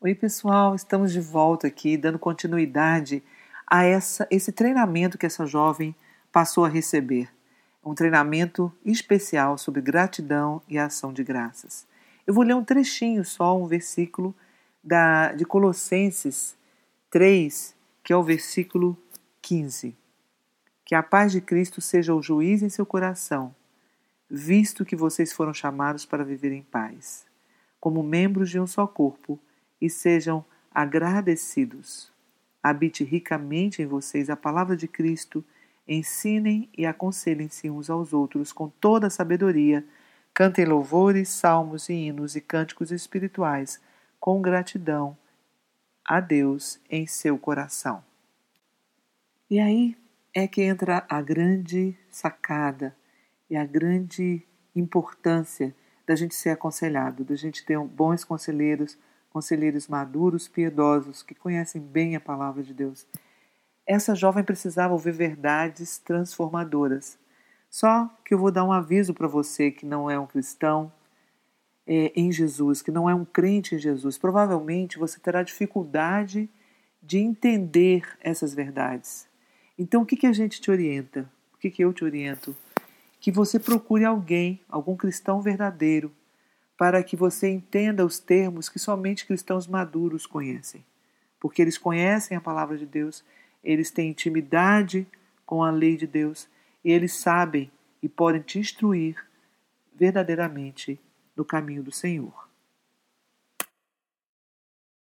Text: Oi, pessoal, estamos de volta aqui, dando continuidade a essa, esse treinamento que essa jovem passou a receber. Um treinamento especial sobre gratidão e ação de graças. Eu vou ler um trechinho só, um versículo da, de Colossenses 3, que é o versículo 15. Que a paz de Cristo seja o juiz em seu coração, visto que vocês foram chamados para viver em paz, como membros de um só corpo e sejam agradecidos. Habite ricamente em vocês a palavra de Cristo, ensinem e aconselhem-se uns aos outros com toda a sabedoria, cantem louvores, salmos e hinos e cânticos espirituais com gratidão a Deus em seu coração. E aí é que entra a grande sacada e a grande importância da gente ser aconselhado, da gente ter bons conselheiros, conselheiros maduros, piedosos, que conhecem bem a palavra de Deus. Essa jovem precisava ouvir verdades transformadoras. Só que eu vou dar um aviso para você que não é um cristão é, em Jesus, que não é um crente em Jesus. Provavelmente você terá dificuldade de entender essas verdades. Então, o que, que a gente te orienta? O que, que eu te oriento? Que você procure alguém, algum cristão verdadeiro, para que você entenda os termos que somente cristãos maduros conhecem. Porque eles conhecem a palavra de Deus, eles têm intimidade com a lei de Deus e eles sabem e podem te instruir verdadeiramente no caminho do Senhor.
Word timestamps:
Oi, 0.00 0.14
pessoal, 0.14 0.76
estamos 0.76 1.12
de 1.12 1.18
volta 1.18 1.66
aqui, 1.66 1.96
dando 1.96 2.20
continuidade 2.20 3.20
a 3.66 3.82
essa, 3.82 4.28
esse 4.30 4.52
treinamento 4.52 5.18
que 5.18 5.26
essa 5.26 5.44
jovem 5.44 5.92
passou 6.30 6.64
a 6.64 6.68
receber. 6.68 7.28
Um 7.84 7.96
treinamento 7.96 8.72
especial 8.84 9.58
sobre 9.58 9.80
gratidão 9.80 10.62
e 10.68 10.78
ação 10.78 11.12
de 11.12 11.24
graças. 11.24 11.84
Eu 12.24 12.32
vou 12.32 12.44
ler 12.44 12.54
um 12.54 12.62
trechinho 12.62 13.24
só, 13.24 13.58
um 13.58 13.66
versículo 13.66 14.32
da, 14.84 15.32
de 15.32 15.44
Colossenses 15.44 16.56
3, 17.10 17.74
que 18.04 18.12
é 18.12 18.16
o 18.16 18.22
versículo 18.22 18.96
15. 19.42 19.96
Que 20.84 20.94
a 20.94 21.02
paz 21.02 21.32
de 21.32 21.40
Cristo 21.40 21.80
seja 21.80 22.14
o 22.14 22.22
juiz 22.22 22.62
em 22.62 22.68
seu 22.68 22.86
coração, 22.86 23.52
visto 24.30 24.84
que 24.84 24.94
vocês 24.94 25.32
foram 25.32 25.52
chamados 25.52 26.06
para 26.06 26.22
viver 26.22 26.52
em 26.52 26.62
paz, 26.62 27.26
como 27.80 28.00
membros 28.00 28.48
de 28.48 28.60
um 28.60 28.66
só 28.66 28.86
corpo 28.86 29.40
e 29.80 29.88
sejam 29.88 30.44
agradecidos. 30.70 32.12
Habite 32.62 33.04
ricamente 33.04 33.82
em 33.82 33.86
vocês 33.86 34.28
a 34.30 34.36
palavra 34.36 34.76
de 34.76 34.86
Cristo, 34.88 35.44
ensinem 35.86 36.68
e 36.76 36.84
aconselhem-se 36.84 37.70
uns 37.70 37.88
aos 37.88 38.12
outros 38.12 38.52
com 38.52 38.68
toda 38.68 39.06
a 39.06 39.10
sabedoria, 39.10 39.84
cantem 40.34 40.64
louvores, 40.64 41.28
salmos 41.28 41.88
e 41.88 41.94
hinos 41.94 42.36
e 42.36 42.40
cânticos 42.40 42.92
espirituais 42.92 43.80
com 44.20 44.42
gratidão 44.42 45.16
a 46.04 46.20
Deus 46.20 46.80
em 46.90 47.06
seu 47.06 47.38
coração. 47.38 48.02
E 49.50 49.58
aí 49.58 49.96
é 50.34 50.46
que 50.46 50.62
entra 50.62 51.04
a 51.08 51.22
grande 51.22 51.96
sacada 52.10 52.94
e 53.48 53.56
a 53.56 53.64
grande 53.64 54.42
importância 54.74 55.74
da 56.06 56.14
gente 56.14 56.34
ser 56.34 56.50
aconselhado, 56.50 57.24
da 57.24 57.34
gente 57.34 57.64
ter 57.64 57.78
bons 57.78 58.24
conselheiros, 58.24 58.98
conselheiros 59.30 59.88
maduros, 59.88 60.48
piedosos, 60.48 61.22
que 61.22 61.34
conhecem 61.34 61.80
bem 61.80 62.16
a 62.16 62.20
palavra 62.20 62.62
de 62.62 62.72
Deus. 62.74 63.06
Essa 63.86 64.14
jovem 64.14 64.44
precisava 64.44 64.92
ouvir 64.92 65.12
verdades 65.12 65.98
transformadoras. 65.98 67.18
Só 67.70 68.08
que 68.24 68.34
eu 68.34 68.38
vou 68.38 68.50
dar 68.50 68.64
um 68.64 68.72
aviso 68.72 69.14
para 69.14 69.28
você 69.28 69.70
que 69.70 69.86
não 69.86 70.10
é 70.10 70.18
um 70.18 70.26
cristão 70.26 70.92
é, 71.86 72.12
em 72.14 72.30
Jesus, 72.30 72.82
que 72.82 72.90
não 72.90 73.08
é 73.08 73.14
um 73.14 73.24
crente 73.24 73.74
em 73.74 73.78
Jesus. 73.78 74.18
Provavelmente 74.18 74.98
você 74.98 75.18
terá 75.18 75.42
dificuldade 75.42 76.48
de 77.02 77.18
entender 77.18 78.02
essas 78.20 78.54
verdades. 78.54 79.26
Então, 79.78 80.02
o 80.02 80.06
que, 80.06 80.16
que 80.16 80.26
a 80.26 80.32
gente 80.32 80.60
te 80.60 80.70
orienta? 80.70 81.30
O 81.54 81.58
que, 81.58 81.70
que 81.70 81.82
eu 81.82 81.92
te 81.92 82.04
oriento? 82.04 82.54
Que 83.20 83.30
você 83.30 83.58
procure 83.58 84.04
alguém, 84.04 84.60
algum 84.68 84.96
cristão 84.96 85.40
verdadeiro, 85.40 86.12
para 86.78 87.02
que 87.02 87.16
você 87.16 87.48
entenda 87.48 88.06
os 88.06 88.20
termos 88.20 88.68
que 88.68 88.78
somente 88.78 89.26
cristãos 89.26 89.66
maduros 89.66 90.26
conhecem. 90.26 90.84
Porque 91.40 91.60
eles 91.60 91.76
conhecem 91.76 92.36
a 92.36 92.40
palavra 92.40 92.78
de 92.78 92.86
Deus, 92.86 93.24
eles 93.64 93.90
têm 93.90 94.10
intimidade 94.10 95.04
com 95.44 95.64
a 95.64 95.70
lei 95.72 95.96
de 95.96 96.06
Deus 96.06 96.48
e 96.84 96.92
eles 96.92 97.14
sabem 97.14 97.70
e 98.00 98.08
podem 98.08 98.40
te 98.40 98.60
instruir 98.60 99.16
verdadeiramente 99.92 101.00
no 101.36 101.44
caminho 101.44 101.82
do 101.82 101.90
Senhor. 101.90 102.47